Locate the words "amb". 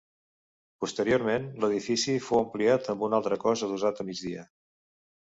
2.93-3.05